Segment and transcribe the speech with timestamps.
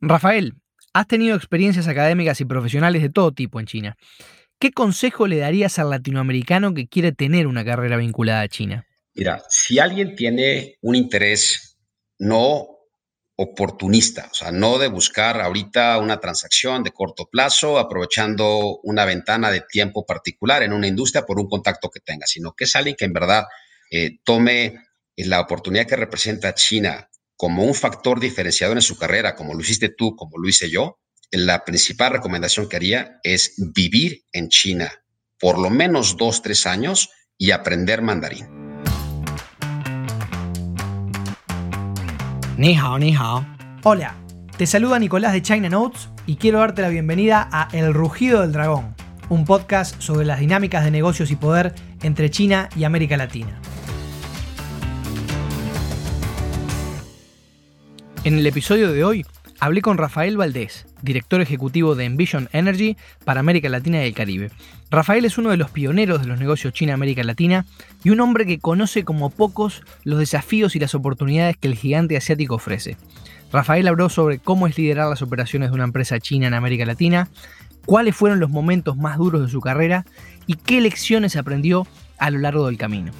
[0.00, 0.54] Rafael,
[0.92, 3.96] has tenido experiencias académicas y profesionales de todo tipo en China.
[4.58, 8.86] ¿Qué consejo le darías al latinoamericano que quiere tener una carrera vinculada a China?
[9.14, 11.78] Mira, si alguien tiene un interés
[12.18, 12.68] no
[13.38, 19.50] oportunista, o sea, no de buscar ahorita una transacción de corto plazo, aprovechando una ventana
[19.50, 22.96] de tiempo particular en una industria por un contacto que tenga, sino que es alguien
[22.98, 23.44] que en verdad
[23.90, 24.80] eh, tome
[25.16, 29.88] la oportunidad que representa China como un factor diferenciador en su carrera, como lo hiciste
[29.88, 30.98] tú, como lo hice yo,
[31.30, 34.92] la principal recomendación que haría es vivir en China
[35.38, 38.46] por lo menos dos, tres años y aprender mandarín.
[42.56, 43.46] Ni hao, ni hao.
[43.82, 44.16] Hola,
[44.56, 48.52] te saluda Nicolás de China Notes y quiero darte la bienvenida a El Rugido del
[48.52, 48.94] Dragón,
[49.28, 53.60] un podcast sobre las dinámicas de negocios y poder entre China y América Latina.
[58.26, 59.24] En el episodio de hoy
[59.60, 64.50] hablé con Rafael Valdés, director ejecutivo de Envision Energy para América Latina y el Caribe.
[64.90, 67.66] Rafael es uno de los pioneros de los negocios China-América Latina
[68.02, 72.16] y un hombre que conoce como pocos los desafíos y las oportunidades que el gigante
[72.16, 72.96] asiático ofrece.
[73.52, 77.28] Rafael habló sobre cómo es liderar las operaciones de una empresa china en América Latina,
[77.84, 80.04] cuáles fueron los momentos más duros de su carrera
[80.48, 81.86] y qué lecciones aprendió
[82.18, 83.12] a lo largo del camino.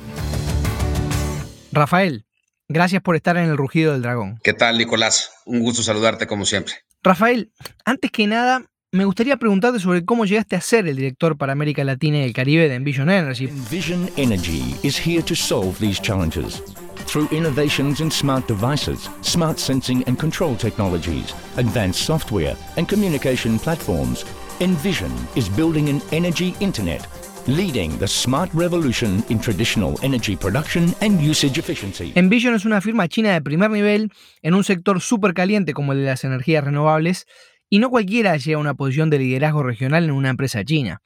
[1.71, 2.26] Rafael,
[2.69, 4.39] gracias por estar en el rugido del dragón.
[4.43, 5.31] ¿Qué tal, Nicolás?
[5.45, 6.75] Un gusto saludarte como siempre.
[7.03, 7.53] Rafael,
[7.85, 11.85] antes que nada, me gustaría preguntarte sobre cómo llegaste a ser el director para América
[11.85, 13.45] Latina y el Caribe de Envision Energy.
[13.45, 16.63] Envision Energy is here to solve these challenges.
[17.07, 24.25] Through innovations in smart devices, smart sensing and control technologies, advanced software, and communication platforms,
[24.61, 27.07] Envision is building an energy internet
[27.47, 32.13] leading the smart revolution in traditional energy production and usage efficiency.
[32.15, 35.99] Envision es una firma china de primer nivel en un sector súper caliente como el
[35.99, 37.27] de las energías renovables
[37.69, 41.03] y no cualquiera llega a una posición de liderazgo regional en una empresa china.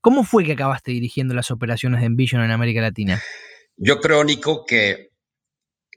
[0.00, 3.22] ¿Cómo fue que acabaste dirigiendo las operaciones de Envision en América Latina?
[3.76, 5.10] Yo creo, Nico, que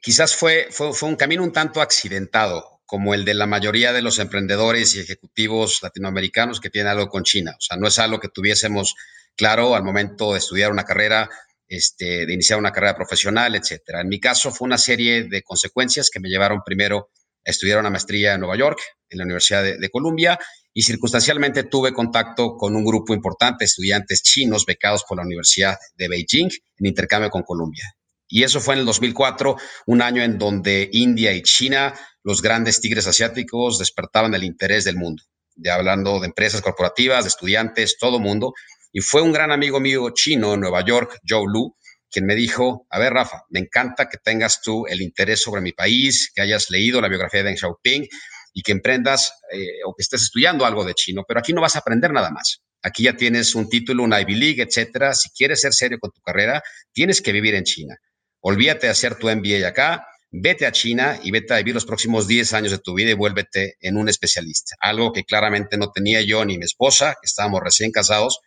[0.02, 4.02] quizás fue, fue, fue un camino un tanto accidentado, como el de la mayoría de
[4.02, 7.54] los emprendedores y ejecutivos latinoamericanos que tienen algo con China.
[7.56, 8.96] O sea, no es algo que tuviésemos
[9.36, 11.30] claro al momento de estudiar una carrera,
[11.68, 14.02] este, de iniciar una carrera profesional, etcétera.
[14.02, 17.12] En mi caso fue una serie de consecuencias que me llevaron primero
[17.46, 20.40] a estudiar una maestría en Nueva York, en la Universidad de, Columbia,
[20.74, 25.78] y circunstancialmente tuve contacto con un grupo importante de estudiantes chinos becados por la Universidad
[25.96, 27.84] de Beijing en intercambio con Columbia.
[28.28, 29.58] Y eso fue en el 2004,
[29.88, 31.94] un año en donde India y China,
[32.30, 35.24] los grandes tigres asiáticos, despertaban el interés del mundo.
[35.56, 38.54] Ya hablando de empresas corporativas, de estudiantes, todo mundo.
[38.92, 41.76] Y fue un gran amigo mío chino en Nueva York, Joe Lu,
[42.12, 45.72] quien me dijo, a ver, Rafa, me encanta que tengas tú el interés sobre mi
[45.72, 48.08] país, que hayas leído la biografía de Deng Xiaoping
[48.54, 51.78] y que emprendas eh, o que estés estudiando algo de chino, pero aquí no vas
[51.78, 52.62] a aprender nada más.
[52.84, 55.16] Aquí ya tienes un título, una Ivy League, etcétera.
[55.16, 56.62] Si quieres ser serio con tu carrera,
[56.94, 57.96] tienes que vivir en China.
[58.42, 62.28] Olvídate de hacer tu MBA acá, vete a China y vete a vivir los próximos
[62.28, 64.76] 10 años de tu vida y vuélvete en un especialista.
[64.80, 68.40] Algo que claramente no tenía yo ni mi esposa, que estábamos recién casados,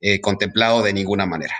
[0.00, 1.54] eh, contemplado de ninguna manera.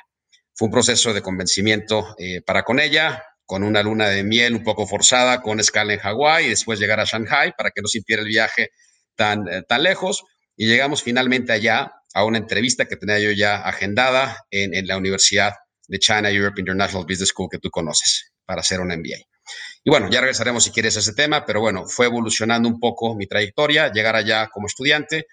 [0.55, 4.65] Fue un proceso de convencimiento eh, para con ella, con una luna de miel un
[4.65, 8.23] poco forzada, con escala en Hawái y después llegar a Shanghai para que no sintiera
[8.23, 8.71] el viaje
[9.15, 10.25] tan, eh, tan lejos.
[10.57, 14.97] Y llegamos finalmente allá a una entrevista que tenía yo ya agendada en, en la
[14.97, 15.53] Universidad
[15.87, 19.36] de China Europe International Business School que tú conoces para hacer un MBA.
[19.85, 23.15] Y bueno, ya regresaremos si quieres a ese tema, pero bueno, fue evolucionando un poco
[23.15, 25.27] mi trayectoria, llegar allá como estudiante,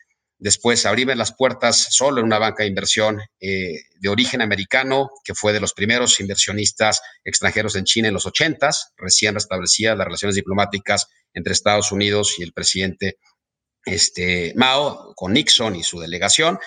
[0.44, 5.34] Después abrirme las puertas solo en una banca de inversión eh, de origen americano, que
[5.34, 10.36] fue de los primeros inversionistas extranjeros en China en los 80, recién restablecidas las relaciones
[10.36, 13.20] diplomáticas entre Estados Unidos y el presidente
[13.86, 16.60] este, Mao, con Nixon y su delegación.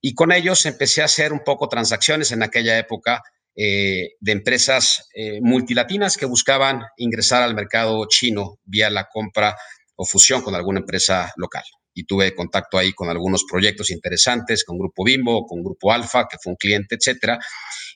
[0.00, 3.22] Y con ellos empecé a hacer un poco transacciones en aquella época
[3.56, 9.56] eh, de empresas eh, multilatinas que buscaban ingresar al mercado chino vía la compra
[9.94, 11.64] o fusión con alguna empresa local
[11.94, 16.36] y tuve contacto ahí con algunos proyectos interesantes, con Grupo Bimbo, con Grupo Alfa, que
[16.38, 17.38] fue un cliente, etcétera.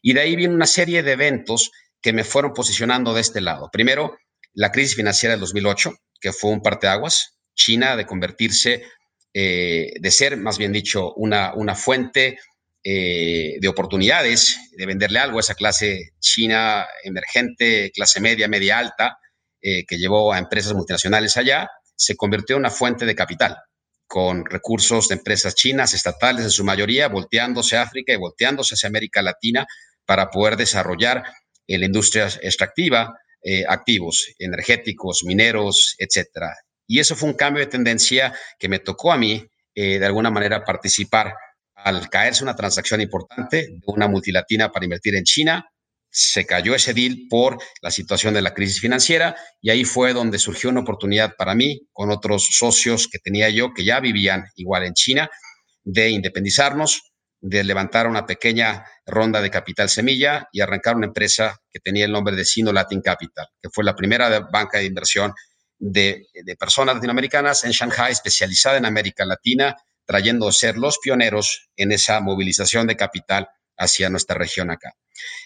[0.00, 1.70] Y de ahí viene una serie de eventos
[2.00, 3.68] que me fueron posicionando de este lado.
[3.70, 4.16] Primero,
[4.54, 7.36] la crisis financiera del 2008, que fue un parteaguas.
[7.54, 8.84] China de convertirse,
[9.34, 12.38] eh, de ser, más bien dicho, una, una fuente
[12.82, 19.18] eh, de oportunidades, de venderle algo a esa clase china emergente, clase media, media alta,
[19.60, 23.56] eh, que llevó a empresas multinacionales allá, se convirtió en una fuente de capital
[24.06, 28.88] con recursos de empresas chinas, estatales en su mayoría, volteándose a África y volteándose hacia
[28.88, 29.66] América Latina
[30.04, 31.22] para poder desarrollar
[31.68, 36.54] la industria extractiva, eh, activos energéticos, mineros, etcétera.
[36.86, 40.30] Y eso fue un cambio de tendencia que me tocó a mí, eh, de alguna
[40.30, 41.34] manera, participar
[41.84, 45.70] al caerse una transacción importante de una multilatina para invertir en China.
[46.12, 50.38] Se cayó ese deal por la situación de la crisis financiera y ahí fue donde
[50.38, 54.84] surgió una oportunidad para mí con otros socios que tenía yo que ya vivían igual
[54.84, 55.30] en China
[55.84, 61.80] de independizarnos, de levantar una pequeña ronda de capital semilla y arrancar una empresa que
[61.80, 65.32] tenía el nombre de Sino Latin Capital, que fue la primera banca de inversión
[65.78, 66.26] de,
[66.58, 69.74] personas latinoamericanas en Shanghai, especializada en América Latina,
[70.10, 74.92] trayendo a ser los pioneros en esa movilización de capital hacia nuestra región acá.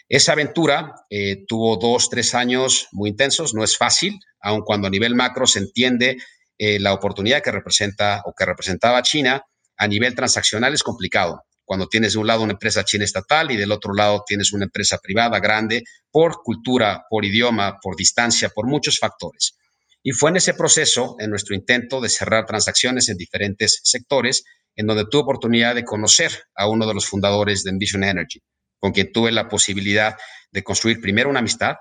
[0.08, 4.90] Esa aventura eh, tuvo dos, tres años muy intensos, no es fácil, aun cuando a
[4.90, 6.16] nivel macro se entiende
[6.56, 9.44] eh, la oportunidad que representa o que representaba China,
[9.76, 13.58] a nivel transaccional es complicado cuando tienes de un lado una empresa china estatal y
[13.58, 18.66] del otro lado tienes una empresa privada grande por cultura, por idioma, por distancia, por
[18.66, 19.58] muchos factores.
[20.06, 24.44] Y fue en ese proceso, en nuestro intento de cerrar transacciones en diferentes sectores,
[24.76, 28.40] en donde tuve oportunidad de conocer a uno de los fundadores de Envision Energy,
[28.78, 30.14] con quien tuve la posibilidad
[30.52, 31.76] de construir primero una amistad,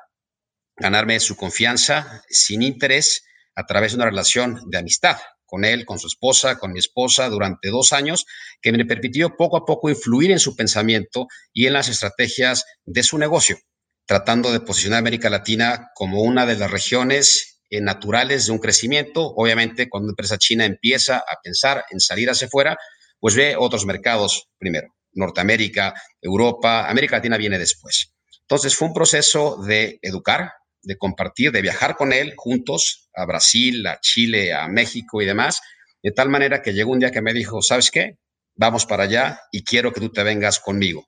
[0.77, 3.25] ganarme su confianza sin interés
[3.55, 7.27] a través de una relación de amistad, con él, con su esposa, con mi esposa
[7.27, 8.25] durante dos años,
[8.61, 13.03] que me permitió poco a poco influir en su pensamiento y en las estrategias de
[13.03, 13.57] su negocio,
[14.05, 19.33] tratando de posicionar a América Latina como una de las regiones naturales de un crecimiento.
[19.35, 22.77] Obviamente, cuando una empresa china empieza a pensar en salir hacia afuera,
[23.19, 28.13] pues ve otros mercados primero, Norteamérica, Europa, América Latina viene después.
[28.41, 33.87] Entonces fue un proceso de educar, de compartir, de viajar con él juntos a Brasil,
[33.87, 35.61] a Chile, a México y demás,
[36.03, 38.17] de tal manera que llegó un día que me dijo, ¿sabes qué?
[38.55, 41.07] Vamos para allá y quiero que tú te vengas conmigo,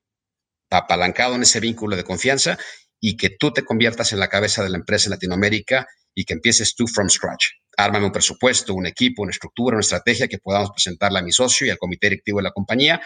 [0.70, 2.58] apalancado en ese vínculo de confianza
[3.00, 5.86] y que tú te conviertas en la cabeza de la empresa en Latinoamérica
[6.16, 7.46] y que empieces tú from scratch.
[7.78, 11.68] Ármame un presupuesto, un equipo, una estructura, una estrategia que podamos presentarle a mi socio
[11.68, 13.02] y al comité directivo de la compañía.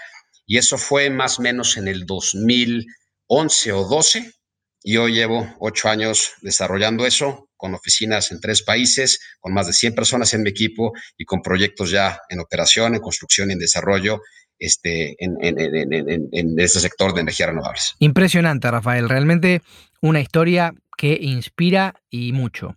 [0.46, 4.40] Y eso fue más o menos en el 2011 o 12
[4.84, 9.94] yo llevo ocho años desarrollando eso, con oficinas en tres países, con más de 100
[9.94, 14.22] personas en mi equipo y con proyectos ya en operación, en construcción y en desarrollo
[14.58, 15.36] este, en,
[16.60, 17.96] este sector de energías renovables.
[18.00, 19.10] Impresionante, Rafael.
[19.10, 19.62] Realmente
[20.02, 22.76] una historia que inspira y mucho.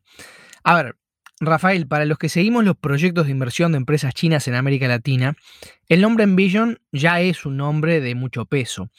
[0.62, 0.96] A ver,
[1.40, 5.34] Rafael, para los que seguimos los proyectos de inversión de empresas chinas en América Latina,
[5.88, 8.90] el nombre Envision ya es un nombre de mucho peso.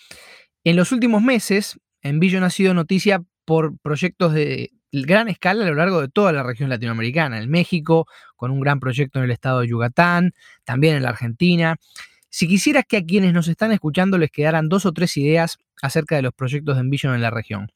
[0.66, 5.76] En los últimos meses, Envision ha sido noticia por proyectos de gran escala a lo
[5.76, 9.62] largo de toda la región latinoamericana, en México, con un gran proyecto en el estado
[9.62, 10.34] de Yucatán,
[10.66, 11.78] también en la Argentina.
[12.30, 16.18] Si quisieras que a quienes nos están escuchando les quedaran dos o tres ideas acerca
[16.18, 17.72] de los proyectos de Envision en la región,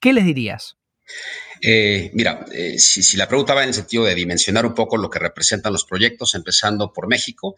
[0.00, 0.76] ¿qué les dirías?
[1.60, 5.10] Eh, mira, eh, si, la pregunta va en el sentido de dimensionar un poco lo
[5.10, 7.56] que representan los proyectos, empezando por México,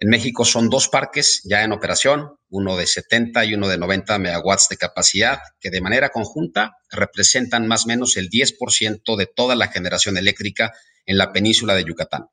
[0.00, 4.18] en México son dos parques ya en operación, uno de 70 y uno de 90
[4.18, 9.56] megawatts de capacidad, que de manera conjunta representan más o menos el 10% de toda
[9.56, 10.72] la generación eléctrica
[11.04, 12.26] en la península de Yucatán.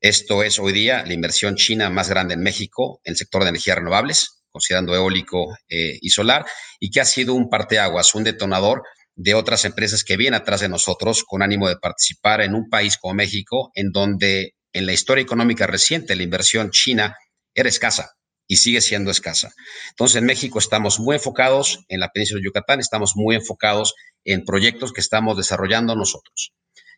[0.00, 3.50] Esto es hoy día la inversión china más grande en México en el sector de
[3.50, 6.46] energías renovables, considerando eólico eh, y solar,
[6.78, 8.82] y que ha sido un parteaguas, un detonador
[9.16, 12.96] de otras empresas que vienen atrás de nosotros con ánimo de participar en un país
[12.98, 17.16] como México, en donde en la historia económica reciente la inversión china
[17.54, 18.12] era escasa
[18.46, 19.52] y sigue siendo escasa.
[19.90, 23.94] Entonces, en México estamos muy enfocados, en la península de Yucatán estamos muy enfocados
[24.24, 26.52] en proyectos que estamos desarrollando nosotros.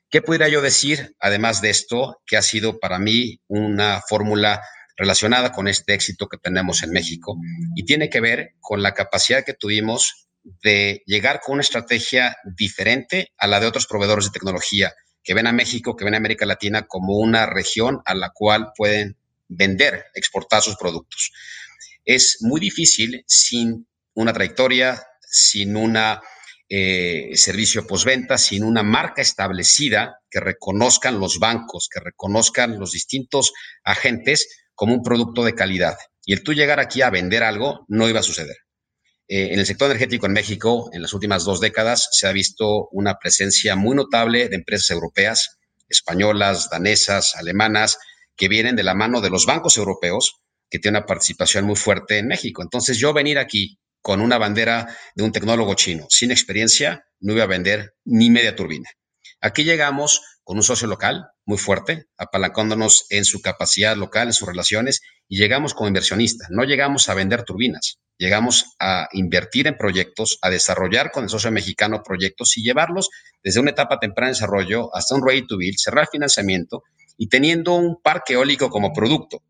[0.08, 4.62] ¿Qué pudiera yo decir, además de esto, que ha sido para mí una fórmula
[4.96, 7.36] relacionada con este éxito que tenemos en México?
[7.74, 10.25] Y tiene que ver con la capacidad que tuvimos
[10.62, 15.48] de llegar con una estrategia diferente a la de otros proveedores de tecnología que ven
[15.48, 19.16] a México, que ven a América Latina como una región a la cual pueden
[19.48, 21.32] vender, exportar sus productos.
[22.04, 25.98] Es muy difícil sin una trayectoria, sin un
[26.68, 33.52] eh, servicio postventa, sin una marca establecida que reconozcan los bancos, que reconozcan los distintos
[33.82, 35.96] agentes como un producto de calidad.
[36.24, 38.56] Y el tú llegar aquí a vender algo no iba a suceder.
[39.28, 42.88] Eh, en el sector energético en México, en las últimas dos décadas, se ha visto
[42.92, 47.98] una presencia muy notable de empresas europeas, españolas, danesas, alemanas,
[48.36, 50.36] que vienen de la mano de los bancos europeos,
[50.70, 52.62] que tienen una participación muy fuerte en México.
[52.62, 57.44] Entonces, yo venir aquí con una bandera de un tecnólogo chino sin experiencia, no iba
[57.44, 58.88] a vender ni media turbina.
[59.40, 64.46] Aquí llegamos con un socio local muy fuerte, apalancándonos en su capacidad local, en sus
[64.46, 66.46] relaciones, y llegamos como inversionista.
[66.50, 71.50] No llegamos a vender turbinas, llegamos a invertir en proyectos, a desarrollar con el socio
[71.50, 73.10] mexicano proyectos y llevarlos
[73.42, 76.82] desde una etapa temprana de desarrollo hasta un ready to build, cerrar financiamiento
[77.16, 79.42] y teniendo un parque eólico como producto,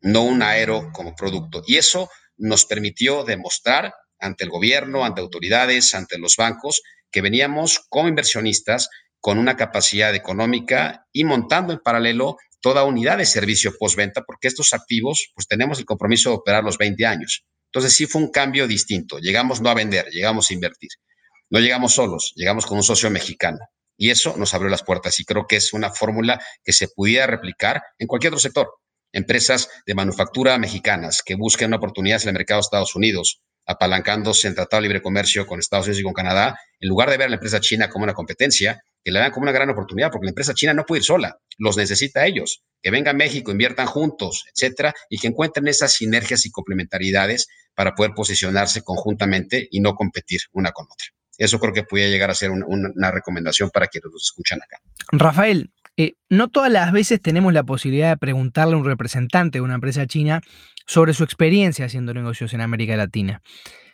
[0.00, 1.62] no un aero como producto.
[1.66, 7.80] Y eso nos permitió demostrar ante el gobierno, ante autoridades, ante los bancos, que veníamos
[7.88, 8.88] como inversionistas
[9.20, 14.72] con una capacidad económica y montando en paralelo toda unidad de servicio postventa, porque estos
[14.72, 17.44] activos, pues tenemos el compromiso de operar los 20 años.
[17.74, 19.18] Entonces sí fue un cambio distinto.
[19.18, 20.90] Llegamos no a vender, llegamos a invertir.
[21.48, 23.60] No llegamos solos, llegamos con un socio mexicano.
[23.96, 27.26] Y eso nos abrió las puertas y creo que es una fórmula que se pudiera
[27.26, 28.68] replicar en cualquier otro sector.
[29.10, 34.54] Empresas de manufactura mexicanas que busquen oportunidades en el mercado de Estados Unidos, apalancándose en
[34.54, 37.30] Tratado de Libre Comercio con Estados Unidos y con Canadá, en lugar de ver a
[37.30, 40.30] la empresa china como una competencia, que la vean como una gran oportunidad, porque la
[40.30, 43.86] empresa china no puede ir sola, los necesita a ellos, que vengan a México, inviertan
[43.86, 49.94] juntos, etcétera, y que encuentren esas sinergias y complementariedades para poder posicionarse conjuntamente y no
[49.94, 51.06] competir una con otra.
[51.38, 54.78] Eso creo que podría llegar a ser una recomendación para quienes nos escuchan acá.
[55.10, 59.62] Rafael, eh, no todas las veces tenemos la posibilidad de preguntarle a un representante de
[59.62, 60.40] una empresa china
[60.86, 63.42] sobre su experiencia haciendo negocios en América Latina.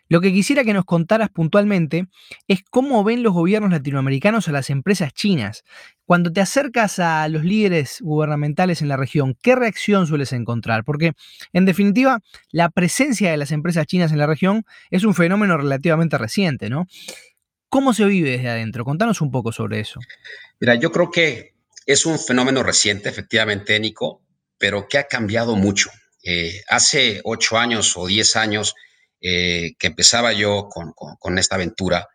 [0.08, 2.06] Lo que quisiera que nos contaras puntualmente
[2.46, 5.64] es cómo ven los gobiernos latinoamericanos a las empresas chinas.
[6.06, 10.84] Cuando te acercas a los líderes gubernamentales en la región, ¿qué reacción sueles encontrar?
[10.84, 11.12] Porque,
[11.52, 16.16] en definitiva, la presencia de las empresas chinas en la región es un fenómeno relativamente
[16.16, 16.86] reciente, ¿no?
[17.68, 18.84] ¿Cómo se vive desde adentro?
[18.84, 20.00] Contanos un poco sobre eso.
[20.58, 24.22] Mira, yo creo que es un fenómeno reciente, efectivamente, Nico,
[24.56, 25.90] pero que ha cambiado mucho.
[26.24, 28.74] Eh, hace ocho años o diez años
[29.20, 32.06] eh, que empezaba yo con, esta aventura,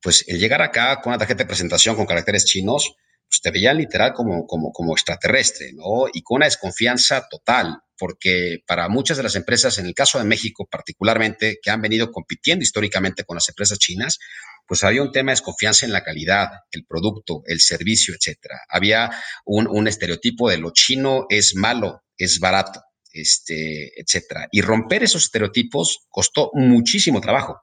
[0.00, 2.94] pues el llegar acá con una tarjeta de presentación con caracteres chinos,
[3.28, 4.46] pues te veían literal como,
[4.92, 6.06] extraterrestre, ¿no?
[6.12, 10.24] Y con una desconfianza total, porque para muchas de las empresas, en el caso de
[10.24, 14.18] México particularmente, que han venido compitiendo históricamente con las empresas chinas,
[14.66, 18.60] pues había un tema de desconfianza en la calidad, el producto, el servicio, etcétera.
[18.68, 19.10] Había
[19.44, 24.48] un estereotipo de lo chino es malo, es barato este, etcétera.
[24.52, 27.60] Y romper esos estereotipos costó muchísimo trabajo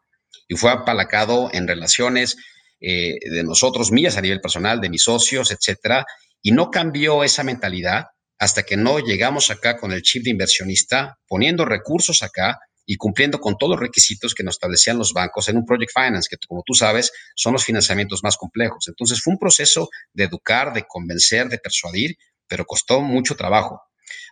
[0.48, 2.38] y fue apalacado en relaciones
[2.80, 6.06] eh, de nosotros, mías a nivel personal, de mis socios, etcétera,
[6.42, 8.06] y no cambió esa mentalidad
[8.38, 13.40] hasta que no llegamos acá con el chip de inversionista, poniendo recursos acá y cumpliendo
[13.40, 16.62] con todos los requisitos que nos establecían los bancos en un project finance, que como
[16.64, 18.88] tú sabes, son los financiamientos más complejos.
[18.88, 22.16] Entonces fue un proceso de educar, de convencer, de persuadir,
[22.48, 23.82] pero costó mucho trabajo.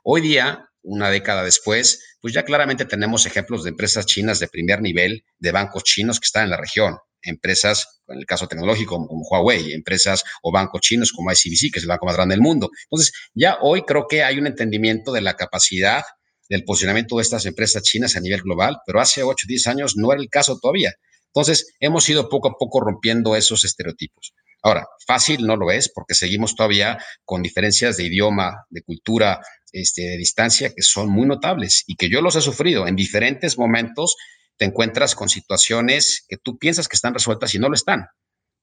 [0.03, 4.81] Hoy día una década después, pues ya claramente tenemos ejemplos de empresas chinas de primer
[4.81, 9.23] nivel, de bancos chinos que están en la región, empresas, en el caso tecnológico como,
[9.23, 12.69] Huawei, empresas o bancos chinos como ICBC, que es el banco más grande del mundo.
[12.85, 16.03] Entonces, ya hoy creo que hay un entendimiento de la capacidad
[16.49, 19.93] del posicionamiento de estas empresas chinas a nivel global, pero hace 8 o 10 años
[19.95, 20.93] no era el caso todavía.
[21.27, 24.33] Entonces, hemos ido poco a poco rompiendo esos estereotipos.
[24.63, 29.41] Ahora, fácil no lo es porque seguimos todavía con diferencias de idioma, de cultura,
[29.73, 33.57] este, de distancia que son muy notables y que yo los he sufrido en diferentes
[33.57, 34.15] momentos.
[34.55, 38.05] Te encuentras con situaciones que tú piensas que están resueltas y no lo están.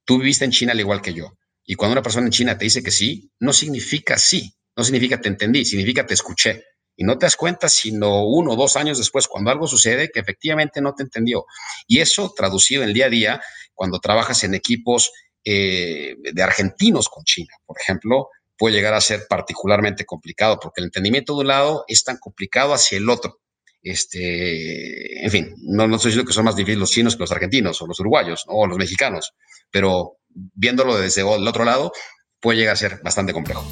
[0.07, 1.37] Tú viviste en China al igual que yo.
[1.65, 5.21] Y cuando una persona en China te dice que sí, no significa sí, no significa
[5.21, 6.65] te entendí, significa te escuché.
[6.97, 10.21] Y no te das cuenta sino uno o dos años después, cuando algo sucede, que
[10.21, 11.45] efectivamente no te entendió.
[11.87, 13.41] Y eso traducido en el día a día,
[13.75, 15.11] cuando trabajas en equipos
[15.45, 20.87] eh, de argentinos con China, por ejemplo, puede llegar a ser particularmente complicado, porque el
[20.87, 23.41] entendimiento de un lado es tan complicado hacia el otro.
[23.83, 27.33] Este, en fin, no, no estoy diciendo que son más difíciles los chinos que los
[27.33, 29.33] argentinos o los uruguayos o los mexicanos,
[29.71, 31.91] pero viéndolo desde el otro lado,
[32.39, 33.65] puede llegar a ser bastante complejo.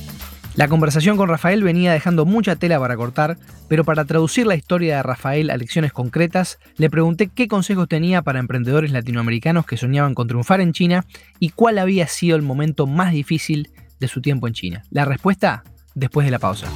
[0.58, 3.38] La conversación con Rafael venía dejando mucha tela para cortar,
[3.68, 8.22] pero para traducir la historia de Rafael a lecciones concretas, le pregunté qué consejos tenía
[8.22, 11.04] para emprendedores latinoamericanos que soñaban con triunfar en China
[11.38, 14.82] y cuál había sido el momento más difícil de su tiempo en China?
[14.90, 15.62] La respuesta
[15.94, 16.66] después de la pausa.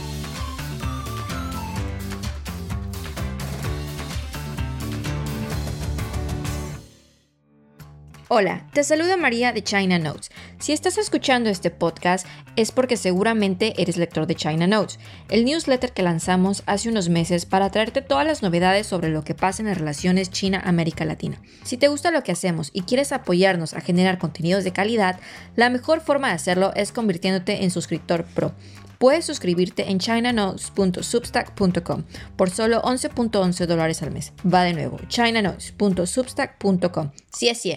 [8.34, 10.30] Hola, te saluda María de China Notes.
[10.58, 14.98] Si estás escuchando este podcast es porque seguramente eres lector de China Notes,
[15.28, 19.34] el newsletter que lanzamos hace unos meses para traerte todas las novedades sobre lo que
[19.34, 21.42] pasa en las relaciones China-América Latina.
[21.62, 25.20] Si te gusta lo que hacemos y quieres apoyarnos a generar contenidos de calidad,
[25.54, 28.54] la mejor forma de hacerlo es convirtiéndote en suscriptor pro
[28.96, 32.04] puedes suscribirte en chinanotes.substack.com
[32.36, 34.32] por solo 11.11 dólares al mes.
[34.46, 37.10] Va de nuevo, chinanotes.substack.com.
[37.32, 37.76] Sí sí.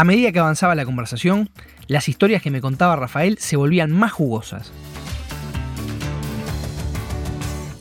[0.00, 1.50] A medida que avanzaba la conversación,
[1.86, 4.72] las historias que me contaba Rafael se volvían más jugosas.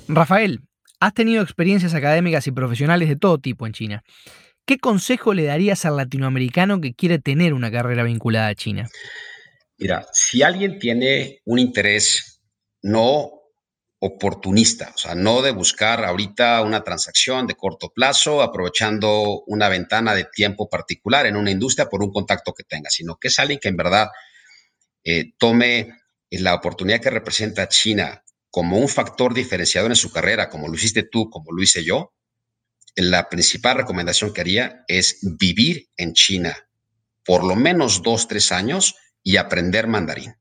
[0.10, 0.60] Rafael,
[1.00, 4.04] has tenido experiencias académicas y profesionales de todo tipo en China.
[4.66, 8.90] ¿Qué consejo le darías al latinoamericano que quiere tener una carrera vinculada a China?
[9.78, 12.42] Mira, si alguien tiene un interés
[12.82, 13.39] no
[14.00, 20.16] oportunista, o sea, no de buscar ahorita una transacción de corto plazo, aprovechando una ventana
[20.16, 23.60] de tiempo particular en una industria por un contacto que tenga, sino que es alguien
[23.60, 24.08] que en verdad
[25.04, 26.00] eh, tome
[26.32, 31.04] la oportunidad que representa China como un factor diferenciador en su carrera, como lo hiciste
[31.04, 32.14] tú, como lo hice yo,
[32.96, 36.70] la principal recomendación que haría es vivir en China
[37.26, 40.39] por lo menos dos, tres años y aprender mandarín.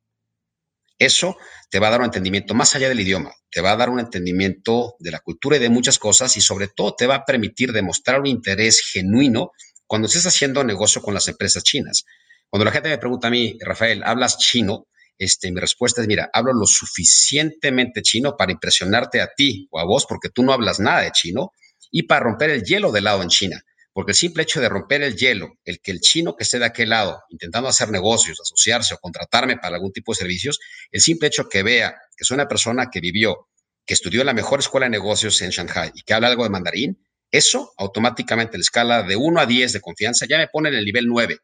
[0.98, 1.36] Eso
[1.70, 4.00] te va a dar un entendimiento más allá del idioma, te va a dar un
[4.00, 7.72] entendimiento de la cultura y de muchas cosas y sobre todo te va a permitir
[7.72, 9.52] demostrar un interés genuino
[9.86, 12.04] cuando estés haciendo negocio con las empresas chinas.
[12.50, 14.88] Cuando la gente me pregunta a mí, Rafael, ¿hablas chino?
[15.18, 19.84] Este, mi respuesta es, mira, hablo lo suficientemente chino para impresionarte a ti o a
[19.84, 21.52] vos porque tú no hablas nada de chino
[21.90, 23.62] y para romper el hielo de lado en China.
[23.98, 26.66] Porque el simple hecho de romper el hielo, el que el chino que esté de
[26.66, 30.60] aquel lado intentando hacer negocios, asociarse o contratarme para algún tipo de servicios,
[30.92, 33.48] el simple hecho que vea que es una persona que vivió,
[33.84, 36.50] que estudió en la mejor escuela de negocios en Shanghai y que habla algo de
[36.50, 40.68] mandarín, eso automáticamente en la escala de 1 a 10 de confianza ya me pone
[40.68, 41.36] en el nivel 9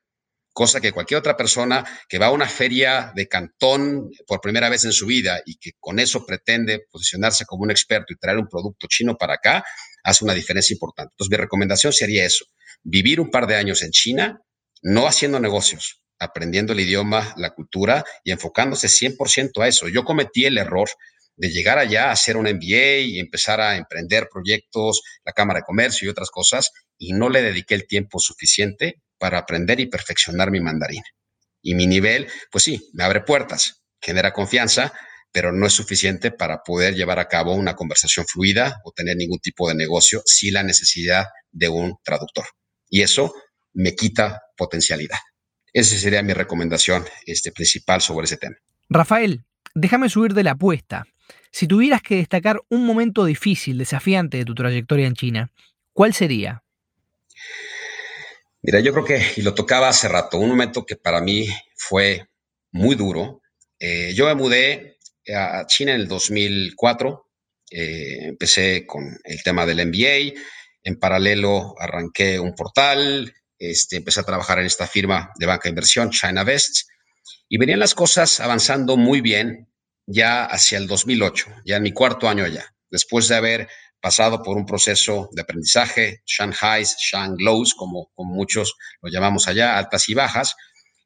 [0.54, 4.84] cosa que cualquier otra persona que va a una feria de cantón por primera vez
[4.84, 8.46] en su vida y que con eso pretende posicionarse como un experto y traer un
[8.46, 9.64] producto chino para acá,
[10.04, 11.12] hace una diferencia importante.
[11.14, 12.44] Entonces, mi recomendación sería eso,
[12.82, 14.40] vivir un par de años en China,
[14.82, 19.88] no haciendo negocios, aprendiendo el idioma, la cultura y enfocándose 100% a eso.
[19.88, 20.88] Yo cometí el error
[21.36, 25.64] de llegar allá a hacer un MBA y empezar a emprender proyectos, la Cámara de
[25.64, 30.50] Comercio y otras cosas, y no le dediqué el tiempo suficiente para aprender y perfeccionar
[30.50, 31.02] mi mandarín.
[31.62, 34.92] Y mi nivel, pues sí, me abre puertas, genera confianza,
[35.34, 39.40] pero no es suficiente para poder llevar a cabo una conversación fluida o tener ningún
[39.40, 42.44] tipo de negocio sin la necesidad de un traductor.
[42.88, 43.34] Y eso
[43.72, 45.18] me quita potencialidad.
[45.72, 48.54] Esa sería mi recomendación este, principal sobre ese tema.
[48.88, 51.04] Rafael, déjame subir de la apuesta.
[51.50, 55.50] Si tuvieras que destacar un momento difícil, desafiante de tu trayectoria en China,
[55.92, 56.62] ¿cuál sería?
[58.62, 62.28] Mira, yo creo que, y lo tocaba hace rato, un momento que para mí fue
[62.70, 63.40] muy duro.
[63.80, 64.93] Eh, yo me mudé
[65.32, 67.30] a China en el 2004.
[67.70, 70.40] Eh, empecé con el tema del MBA.
[70.82, 73.32] En paralelo arranqué un portal.
[73.58, 76.88] Este, empecé a trabajar en esta firma de banca de inversión, China Vest.
[77.48, 79.68] Y venían las cosas avanzando muy bien
[80.06, 83.68] ya hacia el 2008, ya en mi cuarto año allá, después de haber
[84.00, 90.08] pasado por un proceso de aprendizaje, Shanghai, Shanglows, como, como muchos lo llamamos allá, altas
[90.10, 90.54] y bajas,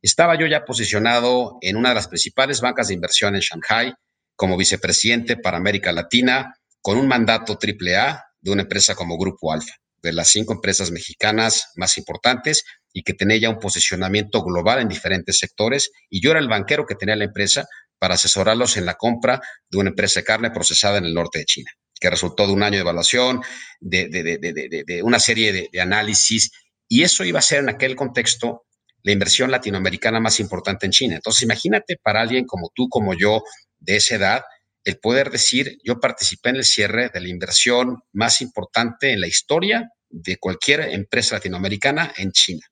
[0.02, 3.94] estaba yo ya posicionado en una de las principales bancas de inversión en Shanghai,
[4.38, 9.74] como vicepresidente para América Latina con un mandato AAA de una empresa como Grupo Alfa,
[10.00, 14.88] de las cinco empresas mexicanas más importantes y que tenía ya un posicionamiento global en
[14.88, 15.90] diferentes sectores.
[16.08, 17.66] Y yo era el banquero que tenía la empresa
[17.98, 21.44] para asesorarlos en la compra de una empresa de carne procesada en el norte de
[21.44, 23.42] China, que resultó de un año de evaluación,
[23.80, 26.52] de, de una serie de análisis.
[26.86, 28.66] Y eso iba a ser en aquel contexto
[29.02, 31.16] la inversión latinoamericana más importante en China.
[31.16, 33.42] Entonces, imagínate para alguien como tú, como yo,
[33.78, 34.42] de esa edad,
[34.84, 39.26] el poder decir, yo participé en el cierre de la inversión más importante en la
[39.26, 42.66] historia de cualquier empresa latinoamericana en China.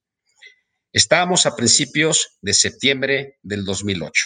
[0.91, 4.25] Estábamos a principios de septiembre del 2008,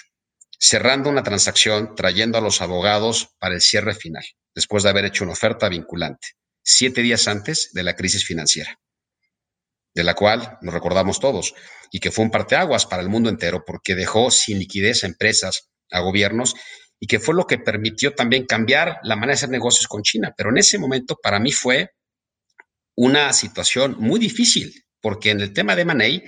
[0.57, 4.23] cerrando una transacción, trayendo a los abogados para el cierre final,
[4.55, 6.29] después de haber hecho una oferta vinculante,
[6.63, 8.79] siete días antes de la crisis financiera,
[9.93, 11.53] de la cual nos recordamos todos,
[11.91, 15.70] y que fue un parteaguas para el mundo entero porque dejó sin liquidez a empresas
[15.91, 16.55] a gobiernos
[16.99, 20.33] y que fue lo que permitió también cambiar la manera de hacer negocios con China.
[20.37, 21.89] Pero en ese momento para mí fue
[22.95, 26.23] una situación muy difícil, porque en el tema de Manei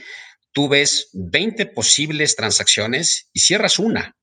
[0.51, 4.15] tú ves 20 posibles transacciones y cierras una.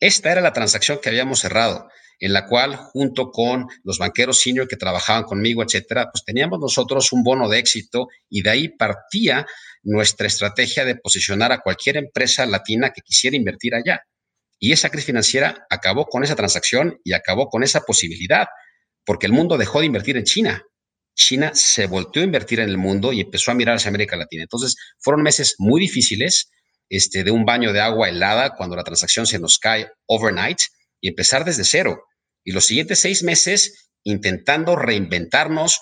[0.00, 1.88] Esta era la transacción que habíamos cerrado,
[2.20, 7.12] en la cual junto con los banqueros senior que trabajaban conmigo, etcétera, pues teníamos nosotros
[7.12, 9.46] un bono de éxito y de ahí partía
[9.82, 14.02] nuestra estrategia de posicionar a cualquier empresa latina que quisiera invertir allá.
[14.58, 18.46] Y esa crisis financiera acabó con esa transacción y acabó con esa posibilidad,
[19.04, 20.62] porque el mundo dejó de invertir en China.
[21.14, 24.42] China se volteó a invertir en el mundo y empezó a mirar hacia América Latina.
[24.42, 26.50] Entonces, fueron meses muy difíciles,
[26.88, 30.58] este, de un baño de agua helada cuando la transacción se nos cae overnight
[31.00, 32.04] y empezar desde cero.
[32.44, 35.80] Y los siguientes seis meses intentando reinventarnos,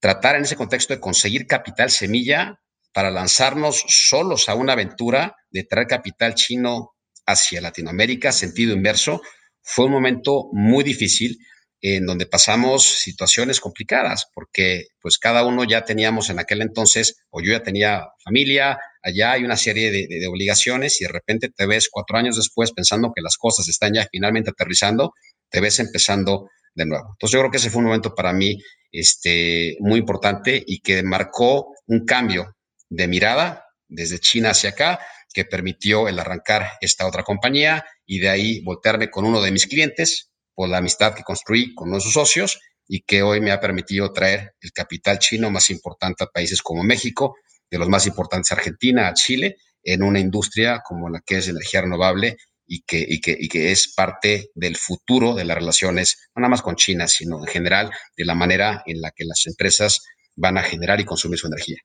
[0.00, 2.60] tratar en ese contexto de conseguir capital semilla
[2.92, 6.95] para lanzarnos solos a una aventura de traer capital chino
[7.26, 9.20] hacia Latinoamérica, sentido inverso,
[9.62, 11.38] fue un momento muy difícil
[11.82, 17.40] en donde pasamos situaciones complicadas, porque pues cada uno ya teníamos en aquel entonces, o
[17.42, 21.88] yo ya tenía familia, allá hay una serie de, obligaciones y de repente te ves
[21.90, 25.12] cuatro años después pensando que las cosas están ya finalmente aterrizando,
[25.50, 27.10] te ves empezando de nuevo.
[27.12, 28.58] Entonces yo creo que ese fue un momento para mí
[28.90, 32.56] este, muy importante y que marcó un cambio
[32.88, 34.98] de mirada desde China hacia acá
[35.36, 39.66] que permitió el arrancar esta otra compañía y de ahí voltearme con uno de mis
[39.66, 43.52] clientes por la amistad que construí con uno de sus socios y que hoy me
[43.52, 47.36] ha permitido traer el capital chino más importante a países como México,
[47.70, 51.82] de los más importantes Argentina, a Chile, en una industria como la que es energía
[51.82, 56.40] renovable y que, y que, y que es parte del futuro de las relaciones, no
[56.40, 60.00] nada más con China, sino en general de la manera en la que las empresas
[60.34, 61.76] van a generar y consumir su energía,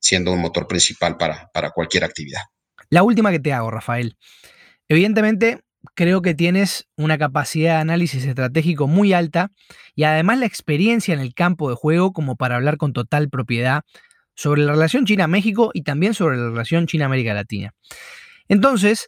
[0.00, 2.40] siendo un motor principal para, para cualquier actividad.
[2.90, 4.16] La última que te hago, Rafael.
[4.88, 5.60] Evidentemente,
[5.94, 9.50] creo que tienes una capacidad de análisis estratégico muy alta
[9.94, 13.82] y además la experiencia en el campo de juego como para hablar con total propiedad
[14.34, 17.72] sobre la relación China-México y también sobre la relación China-América Latina.
[18.48, 19.06] Entonces,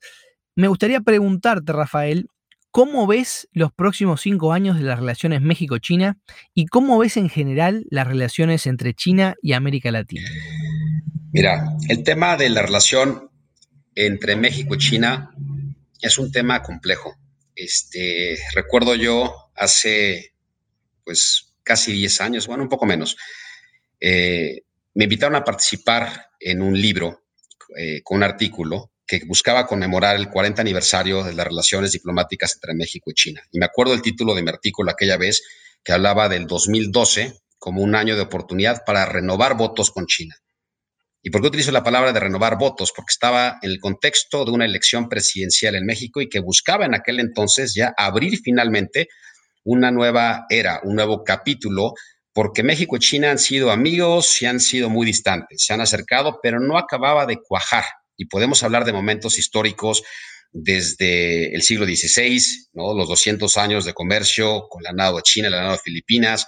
[0.55, 2.29] me gustaría preguntarte, Rafael,
[2.71, 6.19] ¿cómo ves los próximos cinco años de las relaciones México-China
[6.55, 10.29] y cómo ves en general las relaciones entre China y América Latina?
[11.33, 13.31] Mira, el tema de la relación
[13.97, 15.35] entre México y China
[16.01, 17.17] es un tema complejo.
[17.57, 20.35] Este, recuerdo yo hace
[21.03, 23.17] pues casi 10 años, bueno, un poco menos,
[24.01, 24.63] eh,
[24.95, 27.25] me invitaron a participar en un libro
[27.77, 32.75] eh, con un artículo que buscaba conmemorar el 40 aniversario de las relaciones diplomáticas entre
[32.75, 33.43] México y China.
[33.53, 35.43] Y me acuerdo el título de mi artículo aquella vez
[35.83, 40.37] que hablaba del 2012 como un año de oportunidad para renovar votos con China.
[41.27, 42.93] ¿Y por qué utilizo la palabra de renovar votos?
[42.95, 46.95] Porque estaba en el contexto de una elección presidencial en México y que buscaba en
[46.95, 49.09] aquel entonces ya abrir finalmente
[49.65, 51.95] una nueva era, un nuevo capítulo
[52.33, 56.39] porque México y China han sido amigos y han sido muy distantes, se han acercado,
[56.41, 57.83] pero no acababa de cuajar.
[58.17, 60.05] Y podemos hablar de momentos históricos
[60.53, 62.41] desde el siglo XVI,
[62.73, 62.95] ¿no?
[62.95, 66.47] los 200 años de comercio con la nado de China, la nado de Filipinas,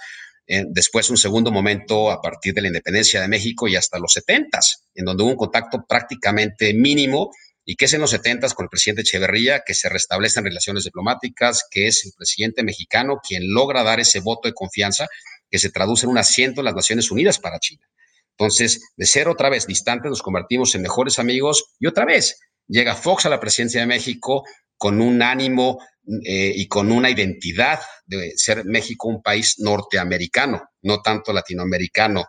[0.69, 4.59] después un segundo momento a partir de la independencia de México y hasta los 70,
[4.95, 7.29] en donde hubo un contacto prácticamente mínimo
[7.63, 11.67] y que es en los 70 con el presidente Echeverría que se restablecen relaciones diplomáticas,
[11.69, 15.07] que es el presidente mexicano quien logra dar ese voto de confianza
[15.51, 17.87] que se traduce en un asiento en las Naciones Unidas para China.
[18.31, 22.95] Entonces, de ser otra vez distantes, nos convertimos en mejores amigos y otra vez llega
[22.95, 24.43] Fox a la presidencia de México
[24.79, 25.77] con un ánimo
[26.25, 32.25] eh, y con una identidad de ser México un país norteamericano, no tanto latinoamericano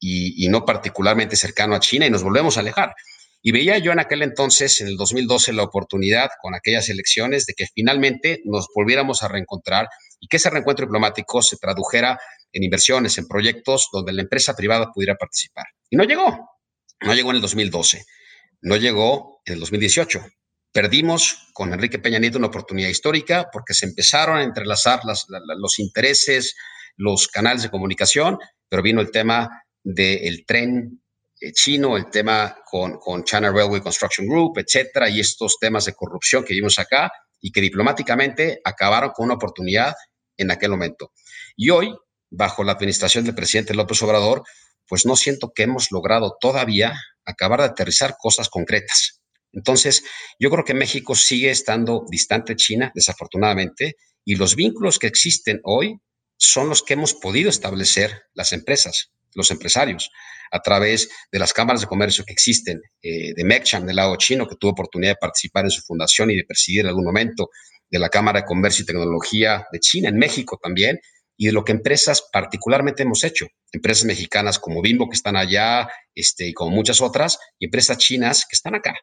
[0.00, 2.94] y, y no particularmente cercano a China y nos volvemos a alejar.
[3.42, 7.54] Y veía yo en aquel entonces, en el 2012, la oportunidad con aquellas elecciones de
[7.54, 12.18] que finalmente nos volviéramos a reencontrar y que ese reencuentro diplomático se tradujera
[12.52, 15.66] en inversiones, en proyectos donde la empresa privada pudiera participar.
[15.88, 16.50] Y no llegó,
[17.00, 18.04] no llegó en el 2012,
[18.62, 20.20] no llegó en el 2018.
[20.72, 26.54] Perdimos con Enrique Peña Nieto una oportunidad histórica porque se empezaron a entrelazar los intereses,
[26.96, 29.48] los canales de comunicación, pero vino el tema
[29.82, 31.02] del tren
[31.40, 35.94] eh, chino, el tema con, con China Railway Construction Group, etcétera, y estos temas de
[35.94, 39.94] corrupción que vimos acá y que diplomáticamente acabaron con una oportunidad
[40.36, 41.12] en aquel momento.
[41.56, 41.92] Y hoy
[42.30, 44.44] bajo la administración del presidente López Obrador,
[44.86, 49.19] pues no siento que hemos logrado todavía acabar de aterrizar cosas concretas.
[49.52, 50.04] Entonces,
[50.38, 55.60] yo creo que México sigue estando distante de China, desafortunadamente, y los vínculos que existen
[55.64, 55.98] hoy
[56.36, 60.10] son los que hemos podido establecer las empresas, los empresarios,
[60.52, 64.48] a través de las cámaras de comercio que existen, eh, de MECCHAM del lado chino,
[64.48, 67.50] que tuvo oportunidad de participar en su fundación y de presidir en algún momento,
[67.90, 71.00] de la Cámara de Comercio y Tecnología de China en México también,
[71.36, 73.46] y de lo que empresas particularmente hemos hecho.
[73.72, 78.44] Empresas mexicanas como Bimbo que están allá este, y como muchas otras, y empresas chinas
[78.48, 78.94] que están acá,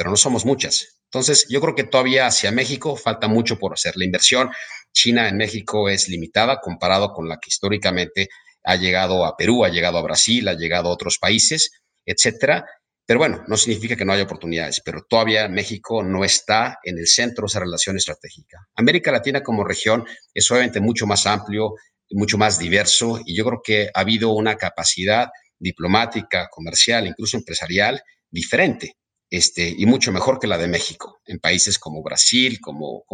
[0.00, 0.96] pero no somos muchas.
[1.12, 3.98] Entonces, yo creo que todavía hacia México falta mucho por hacer.
[3.98, 4.50] La inversión
[4.94, 8.30] china en México es limitada comparado con la que históricamente
[8.64, 12.64] ha llegado a Perú, ha llegado a Brasil, ha llegado a otros países, etcétera.
[13.04, 17.06] Pero bueno, no significa que no haya oportunidades, pero todavía México no está en el
[17.06, 18.56] centro de esa relación estratégica.
[18.76, 21.74] América Latina como región es obviamente mucho más amplio,
[22.12, 28.02] mucho más diverso y yo creo que ha habido una capacidad diplomática, comercial, incluso empresarial
[28.30, 28.94] diferente
[29.30, 33.04] este, y mucho mejor que la de México, en países como Brasil, como,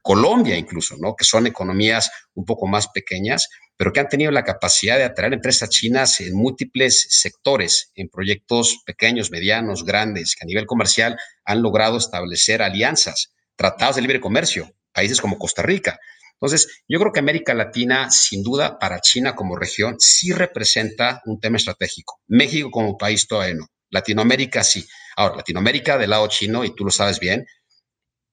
[0.00, 4.96] Colombia incluso, que son economías un poco más pequeñas, pero que han tenido la capacidad
[4.96, 10.66] de atraer empresas chinas en múltiples sectores, en proyectos pequeños, medianos, grandes, que a nivel
[10.66, 15.98] comercial han logrado establecer alianzas, tratados de libre comercio, países como Costa Rica.
[16.34, 21.40] Entonces, yo creo que América Latina, sin duda, para China como región, sí representa un
[21.40, 22.20] tema estratégico.
[22.28, 23.66] México como país todavía no.
[23.90, 24.86] Latinoamérica sí.
[25.16, 27.46] Ahora, Latinoamérica del lado chino, y tú lo sabes bien,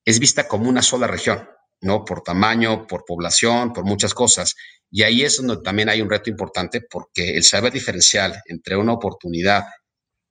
[0.05, 1.47] es vista como una sola región,
[1.81, 2.05] ¿no?
[2.05, 4.55] Por tamaño, por población, por muchas cosas.
[4.89, 8.93] Y ahí es donde también hay un reto importante porque el saber diferencial entre una
[8.93, 9.65] oportunidad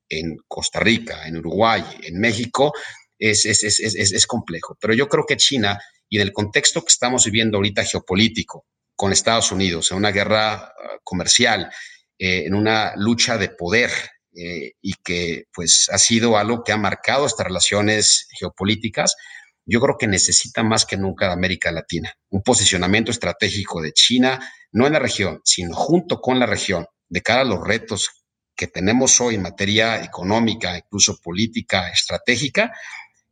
[0.09, 2.73] en Costa Rica, en Uruguay, en México,
[3.19, 4.77] es, complejo.
[4.81, 9.13] Pero yo creo que China, y en el contexto que estamos viviendo ahorita geopolítico, con
[9.13, 10.73] Estados Unidos, en una guerra ah,
[11.05, 11.71] comercial,
[12.19, 13.91] eh, en una lucha de poder,
[14.37, 19.17] eh, y que pues ha sido algo que ha marcado estas relaciones geopolíticas,
[19.65, 22.13] yo creo que necesita más que nunca América Latina.
[22.31, 24.39] Un posicionamiento estratégico de China,
[24.73, 28.11] no en la región, sino junto con la región, de cara a los retos
[28.55, 32.73] que tenemos hoy en materia económica, incluso política, estratégica,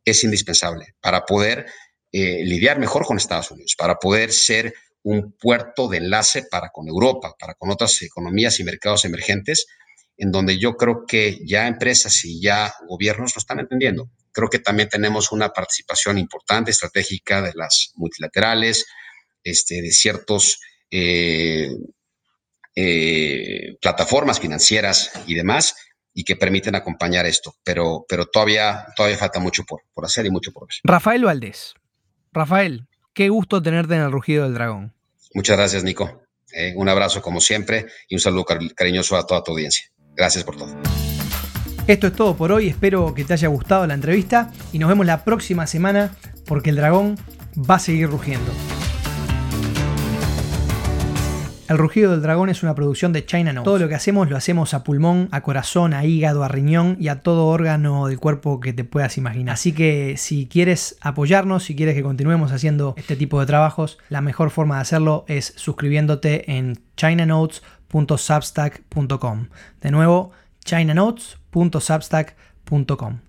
[0.03, 1.65] es indispensable para poder
[2.11, 6.87] eh, lidiar mejor con Estados Unidos, para poder ser un puerto de enlace para con
[6.87, 9.67] Europa, para con otras economías y mercados emergentes,
[10.17, 14.09] en donde yo creo que ya empresas y ya gobiernos lo están entendiendo.
[14.31, 18.85] Creo que también tenemos una participación importante, estratégica de las multilaterales,
[19.43, 20.59] este, de ciertos
[20.91, 21.69] eh,
[22.75, 25.75] eh, plataformas financieras y demás,
[26.13, 27.55] y que permiten acompañar esto.
[27.63, 30.75] Pero, pero todavía, todavía falta mucho por, por hacer y mucho por ver.
[30.83, 31.73] Rafael Valdés.
[32.31, 34.93] Rafael, qué gusto tenerte en el Rugido del Dragón.
[35.33, 36.25] Muchas gracias, Nico.
[36.53, 39.91] Eh, un abrazo como siempre y un saludo cariñoso a toda tu audiencia.
[40.15, 40.69] Gracias por todo.
[41.87, 45.05] Esto es todo por hoy, espero que te haya gustado la entrevista y nos vemos
[45.05, 46.15] la próxima semana
[46.47, 47.15] porque el dragón
[47.57, 48.51] va a seguir rugiendo.
[51.67, 53.63] El rugido del dragón es una producción de China No.
[53.63, 57.07] Todo lo que hacemos lo hacemos a pulmón, a corazón, a hígado, a riñón y
[57.07, 59.53] a todo órgano del cuerpo que te puedas imaginar.
[59.53, 64.21] Así que si quieres apoyarnos, si quieres que continuemos haciendo este tipo de trabajos, la
[64.21, 66.83] mejor forma de hacerlo es suscribiéndote en
[67.87, 69.49] chinanotes.substack.com.
[69.81, 70.31] De nuevo,
[70.65, 73.24] chinanotes.substack.com.